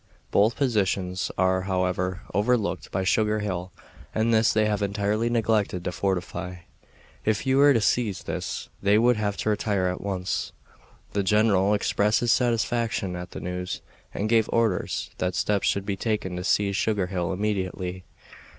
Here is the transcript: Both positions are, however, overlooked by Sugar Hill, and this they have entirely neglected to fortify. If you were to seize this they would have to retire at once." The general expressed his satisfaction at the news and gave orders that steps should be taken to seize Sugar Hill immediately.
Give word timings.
Both 0.31 0.55
positions 0.55 1.29
are, 1.37 1.61
however, 1.69 2.23
overlooked 2.33 2.89
by 2.91 3.03
Sugar 3.03 3.37
Hill, 3.37 3.71
and 4.15 4.33
this 4.33 4.51
they 4.51 4.65
have 4.65 4.81
entirely 4.81 5.29
neglected 5.29 5.83
to 5.83 5.91
fortify. 5.91 6.55
If 7.23 7.45
you 7.45 7.57
were 7.57 7.71
to 7.71 7.81
seize 7.81 8.23
this 8.23 8.69
they 8.81 8.97
would 8.97 9.17
have 9.17 9.37
to 9.37 9.51
retire 9.51 9.85
at 9.89 10.01
once." 10.01 10.53
The 11.13 11.21
general 11.21 11.75
expressed 11.75 12.21
his 12.21 12.31
satisfaction 12.31 13.15
at 13.15 13.29
the 13.29 13.39
news 13.39 13.81
and 14.11 14.27
gave 14.27 14.49
orders 14.51 15.11
that 15.19 15.35
steps 15.35 15.67
should 15.67 15.85
be 15.85 15.97
taken 15.97 16.35
to 16.35 16.43
seize 16.43 16.75
Sugar 16.75 17.05
Hill 17.05 17.31
immediately. 17.31 18.03